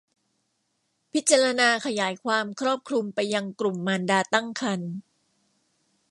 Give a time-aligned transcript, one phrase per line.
[1.11, 4.91] พิจารณาขยายความครอบคลุมไปยังกลุ่มมารดาตั้งครรภ์